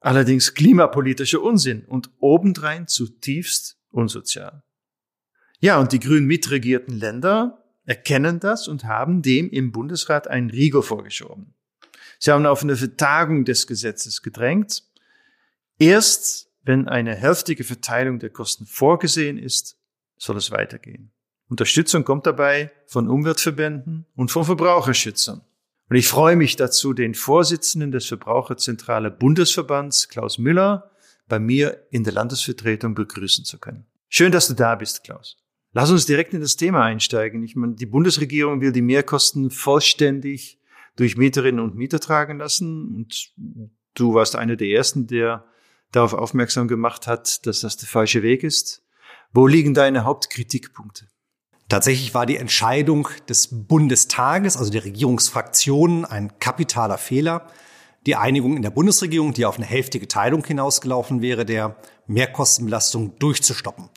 [0.00, 4.64] allerdings klimapolitischer Unsinn und obendrein zutiefst unsozial.
[5.60, 10.82] Ja, und die grün mitregierten Länder erkennen das und haben dem im Bundesrat einen Riegel
[10.82, 11.54] vorgeschoben.
[12.18, 14.82] Sie haben auf eine Vertagung des Gesetzes gedrängt.
[15.78, 19.78] Erst wenn eine hälftige Verteilung der Kosten vorgesehen ist,
[20.16, 21.13] soll es weitergehen.
[21.54, 25.40] Unterstützung kommt dabei von Umweltverbänden und von Verbraucherschützern.
[25.88, 30.90] Und ich freue mich dazu, den Vorsitzenden des Verbraucherzentrale Bundesverbands, Klaus Müller,
[31.28, 33.86] bei mir in der Landesvertretung begrüßen zu können.
[34.08, 35.36] Schön, dass du da bist, Klaus.
[35.70, 37.44] Lass uns direkt in das Thema einsteigen.
[37.44, 40.58] Ich meine, die Bundesregierung will die Mehrkosten vollständig
[40.96, 42.96] durch Mieterinnen und Mieter tragen lassen.
[42.96, 43.30] Und
[43.94, 45.44] du warst einer der ersten, der
[45.92, 48.82] darauf aufmerksam gemacht hat, dass das der falsche Weg ist.
[49.32, 51.06] Wo liegen deine Hauptkritikpunkte?
[51.74, 57.48] Tatsächlich war die Entscheidung des Bundestages, also der Regierungsfraktionen, ein kapitaler Fehler.
[58.06, 61.74] Die Einigung in der Bundesregierung, die auf eine hälftige Teilung hinausgelaufen wäre, der
[62.06, 63.88] Mehrkostenbelastung durchzustoppen.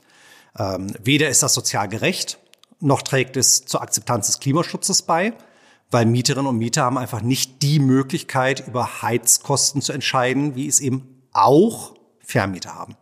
[0.57, 2.39] Ähm, weder ist das sozial gerecht,
[2.79, 5.33] noch trägt es zur Akzeptanz des Klimaschutzes bei,
[5.91, 10.79] weil Mieterinnen und Mieter haben einfach nicht die Möglichkeit, über Heizkosten zu entscheiden, wie es
[10.79, 12.95] eben auch Vermieter haben.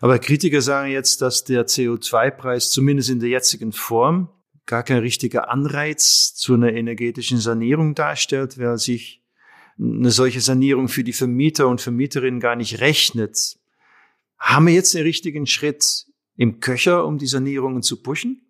[0.00, 4.28] Aber Kritiker sagen jetzt, dass der CO2-Preis zumindest in der jetzigen Form
[4.66, 9.22] gar kein richtiger Anreiz zu einer energetischen Sanierung darstellt, weil sich
[9.78, 13.58] eine solche Sanierung für die Vermieter und Vermieterinnen gar nicht rechnet.
[14.38, 16.06] Haben wir jetzt den richtigen Schritt
[16.36, 18.42] im Köcher, um die Sanierungen zu pushen?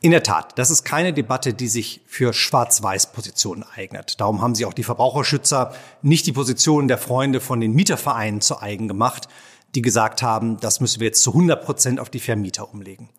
[0.00, 4.20] In der Tat, das ist keine Debatte, die sich für Schwarz-Weiß-Positionen eignet.
[4.20, 8.62] Darum haben sich auch die Verbraucherschützer nicht die Positionen der Freunde von den Mietervereinen zu
[8.62, 9.28] eigen gemacht,
[9.74, 13.10] die gesagt haben, das müssen wir jetzt zu 100 Prozent auf die Vermieter umlegen.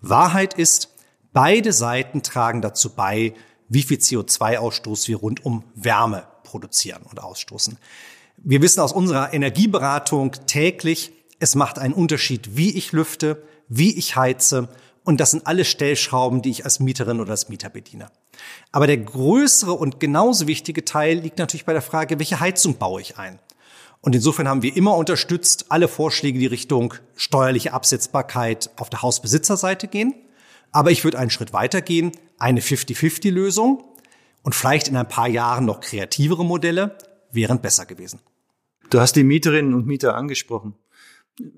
[0.00, 0.94] Wahrheit ist,
[1.32, 3.34] beide Seiten tragen dazu bei,
[3.68, 7.78] wie viel CO2-Ausstoß wir rund um Wärme produzieren und ausstoßen.
[8.38, 14.16] Wir wissen aus unserer Energieberatung täglich, es macht einen Unterschied, wie ich lüfte, wie ich
[14.16, 14.68] heize.
[15.04, 18.10] Und das sind alle Stellschrauben, die ich als Mieterin oder als Mieter bediene.
[18.72, 23.00] Aber der größere und genauso wichtige Teil liegt natürlich bei der Frage, welche Heizung baue
[23.00, 23.38] ich ein?
[24.00, 29.88] Und insofern haben wir immer unterstützt alle Vorschläge, die Richtung steuerliche Absetzbarkeit auf der Hausbesitzerseite
[29.88, 30.14] gehen.
[30.70, 33.82] Aber ich würde einen Schritt weiter gehen, eine 50-50-Lösung
[34.42, 36.96] und vielleicht in ein paar Jahren noch kreativere Modelle
[37.32, 38.20] wären besser gewesen.
[38.90, 40.74] Du hast die Mieterinnen und Mieter angesprochen.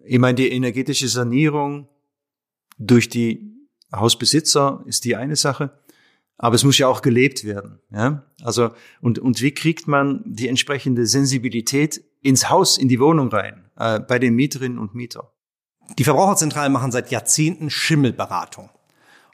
[0.05, 1.89] Ich meine, die energetische Sanierung
[2.79, 5.79] durch die Hausbesitzer ist die eine Sache,
[6.39, 7.81] aber es muss ja auch gelebt werden.
[7.91, 8.25] Ja?
[8.43, 13.71] Also und und wie kriegt man die entsprechende Sensibilität ins Haus, in die Wohnung rein,
[13.77, 15.27] äh, bei den Mieterinnen und Mietern?
[15.99, 18.71] Die Verbraucherzentralen machen seit Jahrzehnten Schimmelberatung.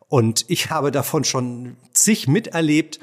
[0.09, 3.01] Und ich habe davon schon zig miterlebt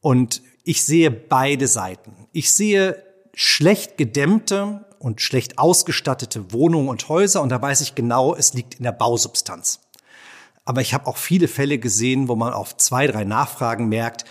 [0.00, 2.28] und ich sehe beide Seiten.
[2.32, 3.02] Ich sehe
[3.34, 8.76] schlecht gedämmte und schlecht ausgestattete Wohnungen und Häuser und da weiß ich genau, es liegt
[8.76, 9.80] in der Bausubstanz.
[10.64, 14.24] Aber ich habe auch viele Fälle gesehen, wo man auf zwei, drei Nachfragen merkt,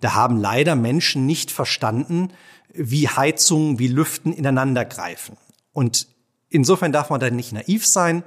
[0.00, 2.28] da haben leider Menschen nicht verstanden,
[2.74, 5.36] wie Heizungen, wie Lüften ineinander greifen.
[5.72, 6.08] Und
[6.48, 8.22] insofern darf man da nicht naiv sein.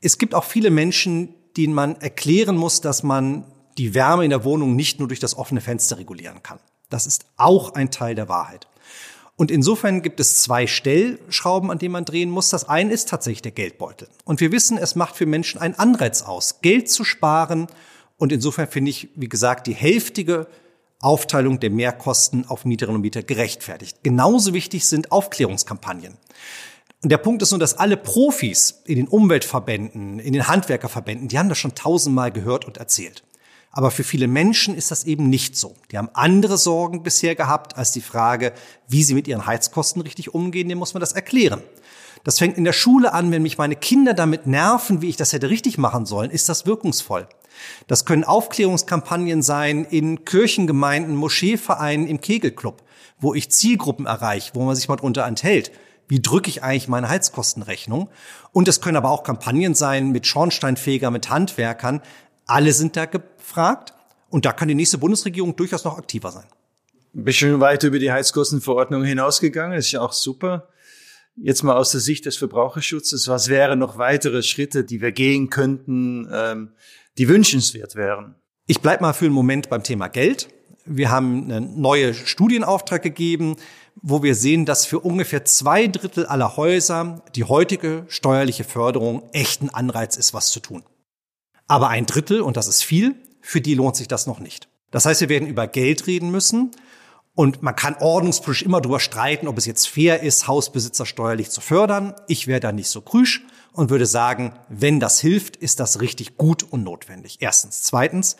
[0.00, 3.44] Es gibt auch viele Menschen, denen man erklären muss, dass man
[3.78, 6.58] die Wärme in der Wohnung nicht nur durch das offene Fenster regulieren kann.
[6.90, 8.66] Das ist auch ein Teil der Wahrheit.
[9.36, 12.50] Und insofern gibt es zwei Stellschrauben, an denen man drehen muss.
[12.50, 14.08] Das eine ist tatsächlich der Geldbeutel.
[14.24, 17.66] Und wir wissen, es macht für Menschen einen Anreiz aus, Geld zu sparen.
[18.18, 20.46] Und insofern finde ich, wie gesagt, die hälftige
[21.02, 23.98] Aufteilung der Mehrkosten auf Mieterinnen und Mieter gerechtfertigt.
[24.02, 26.16] Genauso wichtig sind Aufklärungskampagnen.
[27.02, 31.38] Und der Punkt ist nur, dass alle Profis in den Umweltverbänden, in den Handwerkerverbänden, die
[31.38, 33.24] haben das schon tausendmal gehört und erzählt.
[33.72, 35.74] Aber für viele Menschen ist das eben nicht so.
[35.90, 38.52] Die haben andere Sorgen bisher gehabt als die Frage,
[38.86, 40.68] wie sie mit ihren Heizkosten richtig umgehen.
[40.68, 41.62] Dem muss man das erklären.
[42.22, 45.32] Das fängt in der Schule an, wenn mich meine Kinder damit nerven, wie ich das
[45.32, 47.26] hätte richtig machen sollen, ist das wirkungsvoll.
[47.86, 52.82] Das können Aufklärungskampagnen sein in Kirchengemeinden, Moscheevereinen, im Kegelclub,
[53.18, 55.72] wo ich Zielgruppen erreiche, wo man sich mal drunter enthält.
[56.08, 58.10] Wie drücke ich eigentlich meine Heizkostenrechnung?
[58.52, 62.02] Und es können aber auch Kampagnen sein mit Schornsteinfeger, mit Handwerkern.
[62.46, 63.94] Alle sind da gefragt.
[64.28, 66.46] Und da kann die nächste Bundesregierung durchaus noch aktiver sein.
[67.14, 70.68] Ein bisschen weit über die Heizkostenverordnung hinausgegangen, das ist ja auch super.
[71.36, 75.50] Jetzt mal aus der Sicht des Verbraucherschutzes, was wären noch weitere Schritte, die wir gehen
[75.50, 76.72] könnten, ähm,
[77.18, 78.34] die wünschenswert wären?
[78.66, 80.48] Ich bleib mal für einen Moment beim Thema Geld.
[80.84, 83.56] Wir haben einen neuen Studienauftrag gegeben,
[83.96, 89.62] wo wir sehen, dass für ungefähr zwei Drittel aller Häuser die heutige steuerliche Förderung echt
[89.62, 90.82] ein Anreiz ist, was zu tun.
[91.66, 94.68] Aber ein Drittel, und das ist viel, für die lohnt sich das noch nicht.
[94.90, 96.70] Das heißt, wir werden über Geld reden müssen.
[97.34, 101.60] Und man kann ordnungspolitisch immer darüber streiten, ob es jetzt fair ist, Hausbesitzer steuerlich zu
[101.60, 102.14] fördern.
[102.28, 103.42] Ich wäre da nicht so krüsch
[103.72, 107.38] und würde sagen, wenn das hilft, ist das richtig gut und notwendig.
[107.40, 107.82] Erstens.
[107.82, 108.36] Zweitens,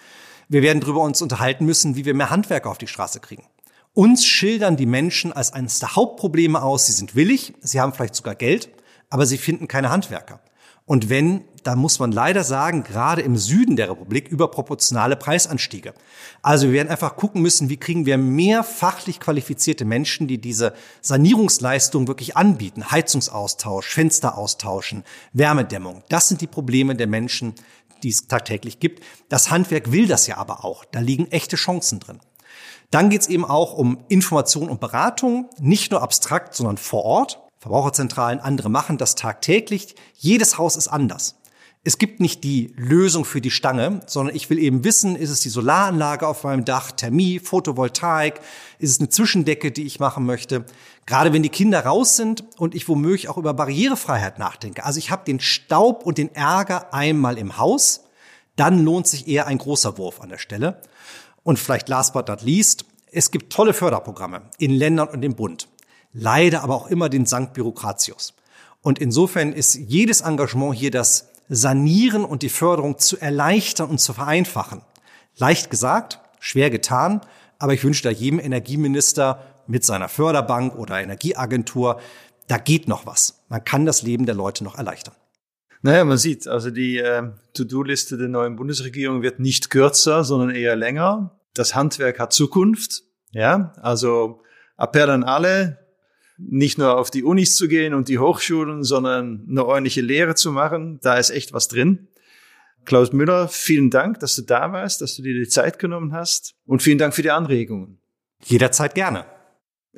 [0.48, 3.46] wir werden darüber uns unterhalten müssen, wie wir mehr Handwerker auf die Straße kriegen.
[3.94, 8.14] Uns schildern die Menschen als eines der Hauptprobleme aus, sie sind willig, sie haben vielleicht
[8.14, 8.70] sogar Geld,
[9.10, 10.40] aber sie finden keine Handwerker.
[10.84, 15.94] Und wenn, da muss man leider sagen, gerade im Süden der Republik überproportionale Preisanstiege.
[16.42, 20.74] Also wir werden einfach gucken müssen, wie kriegen wir mehr fachlich qualifizierte Menschen, die diese
[21.00, 22.90] Sanierungsleistung wirklich anbieten.
[22.90, 26.02] Heizungsaustausch, Fenster austauschen, Wärmedämmung.
[26.08, 27.54] Das sind die Probleme der Menschen,
[28.02, 29.02] die es tagtäglich gibt.
[29.28, 30.84] Das Handwerk will das ja aber auch.
[30.84, 32.20] Da liegen echte Chancen drin.
[32.90, 37.40] Dann geht es eben auch um Information und Beratung, nicht nur abstrakt, sondern vor Ort.
[37.58, 39.94] Verbraucherzentralen, andere machen das tagtäglich.
[40.14, 41.36] Jedes Haus ist anders.
[41.84, 45.40] Es gibt nicht die Lösung für die Stange, sondern ich will eben wissen, ist es
[45.40, 48.40] die Solaranlage auf meinem Dach, Thermie, Photovoltaik,
[48.78, 50.64] ist es eine Zwischendecke, die ich machen möchte.
[51.06, 54.84] Gerade wenn die Kinder raus sind und ich womöglich auch über Barrierefreiheit nachdenke.
[54.84, 58.04] Also ich habe den Staub und den Ärger einmal im Haus,
[58.54, 60.80] dann lohnt sich eher ein großer Wurf an der Stelle.
[61.42, 65.66] Und vielleicht last but not least, es gibt tolle Förderprogramme in Ländern und im Bund
[66.12, 68.34] leider aber auch immer den Sankt Bürokratius.
[68.82, 74.12] Und insofern ist jedes Engagement hier das Sanieren und die Förderung zu erleichtern und zu
[74.12, 74.82] vereinfachen.
[75.36, 77.20] Leicht gesagt, schwer getan,
[77.58, 82.00] aber ich wünsche da jedem Energieminister mit seiner Förderbank oder Energieagentur,
[82.48, 83.42] da geht noch was.
[83.48, 85.14] Man kann das Leben der Leute noch erleichtern.
[85.82, 90.76] Naja, man sieht, also die äh, To-Do-Liste der neuen Bundesregierung wird nicht kürzer, sondern eher
[90.76, 91.38] länger.
[91.54, 93.02] Das Handwerk hat Zukunft.
[93.32, 94.42] Ja, also
[94.76, 95.81] Appell an alle,
[96.38, 100.52] nicht nur auf die Unis zu gehen und die Hochschulen, sondern eine ordentliche Lehre zu
[100.52, 100.98] machen.
[101.02, 102.08] Da ist echt was drin.
[102.84, 106.54] Klaus Müller, vielen Dank, dass du da warst, dass du dir die Zeit genommen hast
[106.66, 107.98] und vielen Dank für die Anregungen.
[108.44, 109.24] Jederzeit gerne.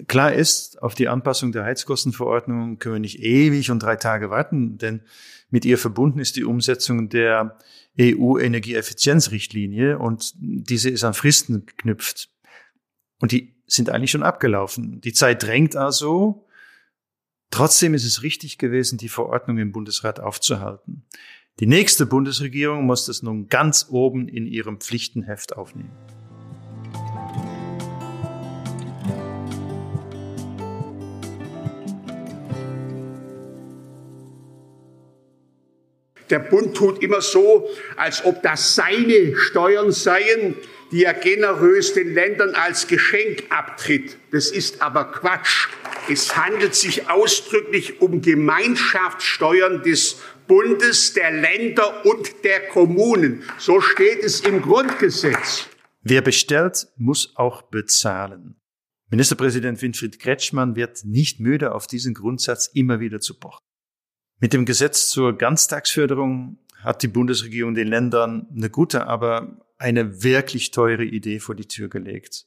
[0.08, 4.76] Klar ist, auf die Anpassung der Heizkostenverordnung können wir nicht ewig und drei Tage warten,
[4.76, 5.02] denn
[5.50, 7.56] mit ihr verbunden ist die Umsetzung der
[7.98, 12.28] EU-Energieeffizienzrichtlinie und diese ist an Fristen geknüpft.
[13.20, 15.00] Und die sind eigentlich schon abgelaufen.
[15.00, 16.46] Die Zeit drängt also.
[17.50, 21.04] Trotzdem ist es richtig gewesen, die Verordnung im Bundesrat aufzuhalten.
[21.60, 25.92] Die nächste Bundesregierung muss das nun ganz oben in ihrem Pflichtenheft aufnehmen.
[36.30, 40.56] Der Bund tut immer so, als ob das seine Steuern seien,
[40.94, 44.16] die er generös den Ländern als Geschenk abtritt.
[44.30, 45.66] Das ist aber Quatsch.
[46.08, 53.42] Es handelt sich ausdrücklich um Gemeinschaftssteuern des Bundes, der Länder und der Kommunen.
[53.58, 55.66] So steht es im Grundgesetz.
[56.02, 58.54] Wer bestellt, muss auch bezahlen.
[59.10, 63.64] Ministerpräsident Winfried Kretschmann wird nicht müde, auf diesen Grundsatz immer wieder zu pochen.
[64.38, 70.70] Mit dem Gesetz zur Ganztagsförderung hat die Bundesregierung den Ländern eine gute, aber eine wirklich
[70.70, 72.46] teure Idee vor die Tür gelegt.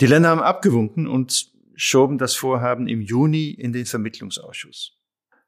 [0.00, 4.98] Die Länder haben abgewunken und schoben das Vorhaben im Juni in den Vermittlungsausschuss.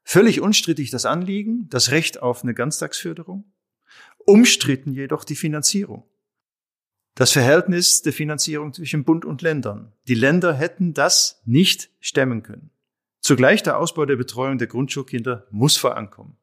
[0.03, 3.51] Völlig unstrittig das Anliegen, das Recht auf eine Ganztagsförderung,
[4.17, 6.05] umstritten jedoch die Finanzierung.
[7.15, 9.93] Das Verhältnis der Finanzierung zwischen Bund und Ländern.
[10.07, 12.71] Die Länder hätten das nicht stemmen können.
[13.21, 16.37] Zugleich der Ausbau der Betreuung der Grundschulkinder muss vorankommen.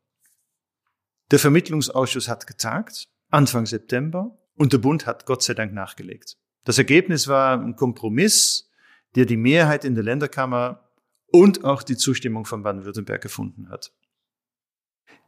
[1.30, 6.36] Der Vermittlungsausschuss hat getagt Anfang September und der Bund hat Gott sei Dank nachgelegt.
[6.64, 8.70] Das Ergebnis war ein Kompromiss,
[9.14, 10.88] der die Mehrheit in der Länderkammer
[11.32, 13.92] und auch die Zustimmung von Baden-Württemberg gefunden hat.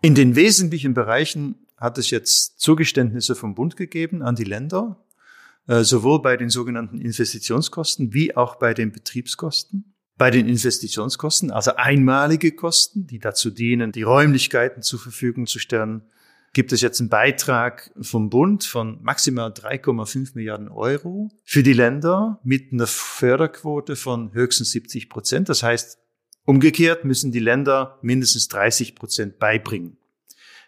[0.01, 5.05] In den wesentlichen Bereichen hat es jetzt Zugeständnisse vom Bund gegeben an die Länder,
[5.69, 9.95] äh, sowohl bei den sogenannten Investitionskosten wie auch bei den Betriebskosten.
[10.19, 16.03] Bei den Investitionskosten, also einmalige Kosten, die dazu dienen, die Räumlichkeiten zur Verfügung zu stellen,
[16.53, 22.41] gibt es jetzt einen Beitrag vom Bund von maximal 3,5 Milliarden Euro für die Länder
[22.45, 25.49] mit einer Förderquote von höchstens 70 Prozent.
[25.49, 25.99] Das heißt,
[26.45, 29.97] umgekehrt müssen die Länder mindestens 30 Prozent beibringen.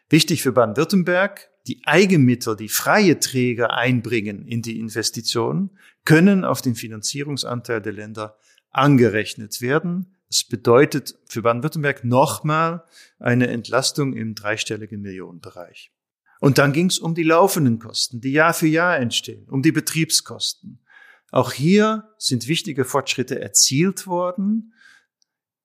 [0.08, 5.70] Wichtig für Baden-Württemberg, die Eigenmittel, die freie Träger einbringen in die Investitionen,
[6.04, 8.36] können auf den Finanzierungsanteil der Länder
[8.70, 10.13] angerechnet werden.
[10.28, 12.84] Es bedeutet für Baden-Württemberg nochmal
[13.18, 15.92] eine Entlastung im dreistelligen Millionenbereich.
[16.40, 19.72] Und dann ging es um die laufenden Kosten, die Jahr für Jahr entstehen, um die
[19.72, 20.84] Betriebskosten.
[21.30, 24.74] Auch hier sind wichtige Fortschritte erzielt worden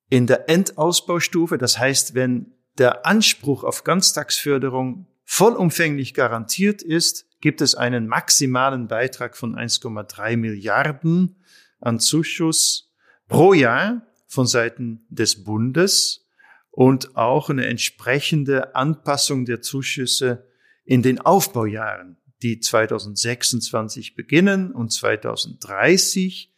[0.10, 1.57] in der Endausbaustufe.
[1.57, 9.38] Das heißt, wenn der Anspruch auf Ganztagsförderung vollumfänglich garantiert ist, gibt es einen maximalen Beitrag
[9.38, 11.43] von 1,3 Milliarden
[11.80, 12.91] an Zuschuss
[13.28, 16.27] pro Jahr von Seiten des Bundes
[16.69, 20.47] und auch eine entsprechende Anpassung der Zuschüsse
[20.86, 26.53] in den Aufbaujahren, die 2026 beginnen und 2030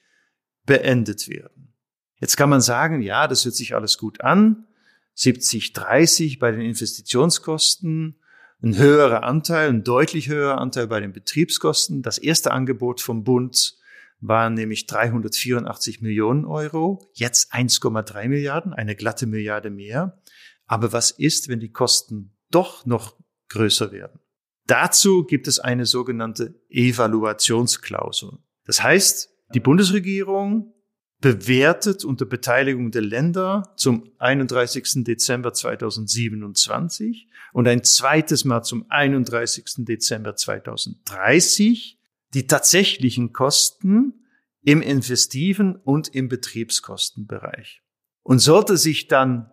[0.65, 1.73] beendet werden.
[2.19, 4.67] Jetzt kann man sagen, ja, das hört sich alles gut an.
[5.15, 8.19] 70, 30 bei den Investitionskosten,
[8.61, 12.01] ein höherer Anteil, ein deutlich höherer Anteil bei den Betriebskosten.
[12.01, 13.80] Das erste Angebot vom Bund
[14.21, 20.21] waren nämlich 384 Millionen Euro, jetzt 1,3 Milliarden, eine glatte Milliarde mehr.
[20.67, 23.17] Aber was ist, wenn die Kosten doch noch
[23.49, 24.19] größer werden?
[24.67, 28.37] Dazu gibt es eine sogenannte Evaluationsklausel.
[28.65, 30.73] Das heißt, die Bundesregierung
[31.19, 35.03] bewertet unter Beteiligung der Länder zum 31.
[35.03, 39.85] Dezember 2027 und ein zweites Mal zum 31.
[39.85, 42.00] Dezember 2030
[42.33, 44.25] die tatsächlichen Kosten
[44.63, 47.81] im investiven und im Betriebskostenbereich.
[48.23, 49.51] Und sollte sich dann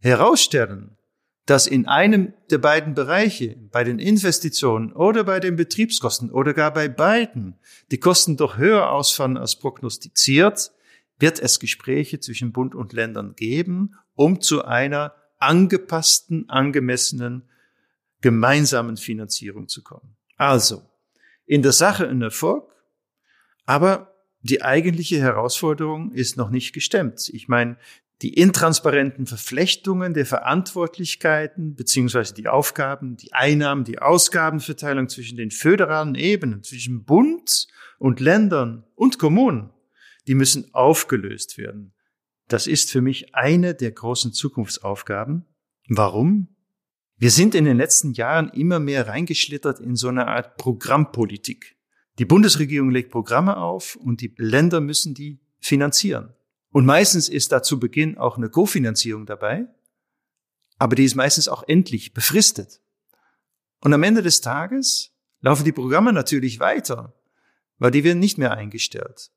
[0.00, 0.98] herausstellen,
[1.46, 6.72] dass in einem der beiden Bereiche, bei den Investitionen oder bei den Betriebskosten oder gar
[6.72, 7.58] bei beiden,
[7.90, 10.72] die Kosten doch höher ausfallen als prognostiziert,
[11.18, 17.48] wird es Gespräche zwischen Bund und Ländern geben, um zu einer angepassten, angemessenen
[18.20, 20.16] gemeinsamen Finanzierung zu kommen.
[20.36, 20.82] Also,
[21.46, 22.70] in der Sache ein Erfolg,
[23.66, 27.30] aber die eigentliche Herausforderung ist noch nicht gestemmt.
[27.32, 27.78] Ich meine,
[28.22, 36.14] die intransparenten Verflechtungen der Verantwortlichkeiten beziehungsweise die Aufgaben, die Einnahmen, die Ausgabenverteilung zwischen den föderalen
[36.14, 37.66] Ebenen, zwischen Bund
[37.98, 39.70] und Ländern und Kommunen,
[40.26, 41.92] die müssen aufgelöst werden.
[42.48, 45.46] Das ist für mich eine der großen Zukunftsaufgaben.
[45.88, 46.53] Warum?
[47.16, 51.76] Wir sind in den letzten Jahren immer mehr reingeschlittert in so eine Art Programmpolitik.
[52.18, 56.34] Die Bundesregierung legt Programme auf und die Länder müssen die finanzieren.
[56.70, 59.66] Und meistens ist da zu Beginn auch eine Kofinanzierung dabei,
[60.78, 62.80] aber die ist meistens auch endlich befristet.
[63.80, 67.14] Und am Ende des Tages laufen die Programme natürlich weiter,
[67.78, 69.30] weil die werden nicht mehr eingestellt.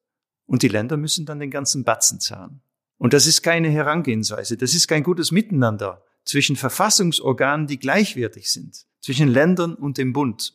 [0.48, 2.62] Und die Länder müssen dann den ganzen Batzen zahlen.
[2.98, 8.86] Und das ist keine Herangehensweise, das ist kein gutes Miteinander zwischen Verfassungsorganen, die gleichwertig sind,
[9.02, 10.54] zwischen Ländern und dem Bund.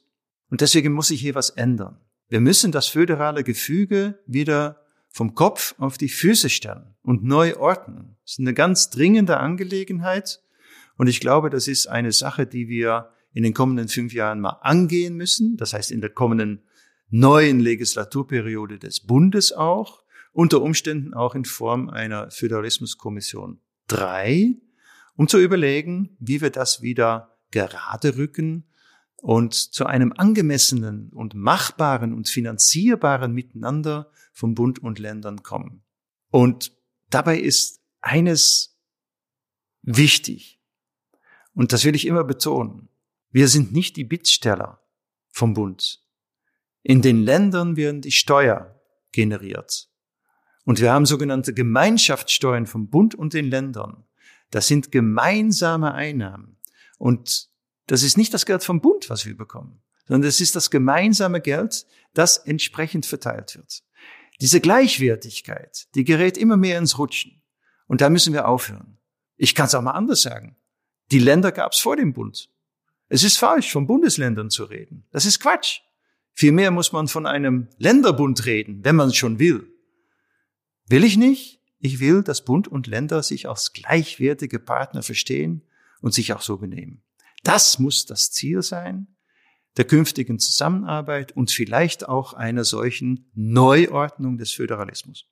[0.51, 1.99] Und deswegen muss sich hier was ändern.
[2.29, 8.17] Wir müssen das föderale Gefüge wieder vom Kopf auf die Füße stellen und neu ordnen.
[8.23, 10.43] Das ist eine ganz dringende Angelegenheit.
[10.97, 14.59] Und ich glaube, das ist eine Sache, die wir in den kommenden fünf Jahren mal
[14.61, 15.57] angehen müssen.
[15.57, 16.63] Das heißt, in der kommenden
[17.09, 20.03] neuen Legislaturperiode des Bundes auch,
[20.33, 24.57] unter Umständen auch in Form einer Föderalismuskommission 3,
[25.17, 28.65] um zu überlegen, wie wir das wieder gerade rücken
[29.17, 35.83] und zu einem angemessenen und machbaren und finanzierbaren Miteinander von Bund und Ländern kommen.
[36.31, 36.73] Und
[37.11, 38.77] dabei ist eines
[39.83, 40.61] wichtig,
[41.55, 42.89] und das will ich immer betonen,
[43.31, 44.83] wir sind nicht die Bittsteller
[45.29, 46.03] vom Bund.
[46.83, 48.81] In den Ländern werden die Steuer
[49.13, 49.89] generiert.
[50.65, 54.05] Und wir haben sogenannte Gemeinschaftssteuern vom Bund und den Ländern.
[54.53, 56.59] Das sind gemeinsame Einnahmen.
[56.99, 57.49] Und
[57.87, 61.41] das ist nicht das Geld vom Bund, was wir bekommen, sondern das ist das gemeinsame
[61.41, 63.83] Geld, das entsprechend verteilt wird.
[64.41, 67.43] Diese Gleichwertigkeit, die gerät immer mehr ins Rutschen.
[67.87, 68.99] Und da müssen wir aufhören.
[69.37, 70.57] Ich kann es auch mal anders sagen.
[71.11, 72.51] Die Länder gab es vor dem Bund.
[73.09, 75.07] Es ist falsch, von Bundesländern zu reden.
[75.11, 75.81] Das ist Quatsch.
[76.35, 79.67] Vielmehr muss man von einem Länderbund reden, wenn man es schon will.
[80.89, 81.62] Will ich nicht?
[81.85, 85.63] Ich will, dass Bund und Länder sich als gleichwertige Partner verstehen
[86.01, 87.03] und sich auch so benehmen.
[87.43, 89.09] Das muss das Ziel sein
[89.77, 95.27] der künftigen Zusammenarbeit und vielleicht auch einer solchen Neuordnung des Föderalismus.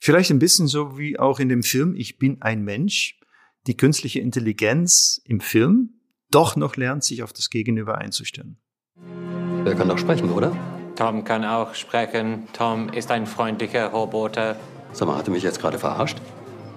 [0.00, 3.20] Vielleicht ein bisschen so wie auch in dem Film Ich bin ein Mensch,
[3.66, 8.58] die künstliche Intelligenz im Film doch noch lernt, sich auf das Gegenüber einzustellen.
[9.64, 10.56] Er kann doch sprechen, oder?
[10.96, 12.48] Tom kann auch sprechen.
[12.52, 14.56] Tom ist ein freundlicher Roboter.
[14.96, 16.18] Sag mal, hat er mich jetzt gerade verarscht?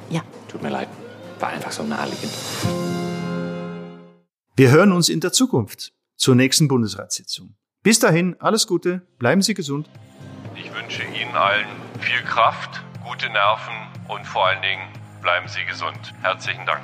[0.10, 0.22] Ja.
[0.48, 0.90] Tut mir leid.
[1.40, 2.32] War einfach so naheliegend.
[4.56, 7.56] Wir hören uns in der Zukunft zur nächsten Bundesratssitzung.
[7.82, 9.90] Bis dahin, alles Gute, bleiben Sie gesund.
[10.56, 11.68] Ich wünsche Ihnen allen
[12.02, 13.74] viel Kraft, gute Nerven
[14.10, 14.82] und vor allen Dingen
[15.22, 16.14] Bleiben Sie gesund.
[16.22, 16.82] Herzlichen Dank.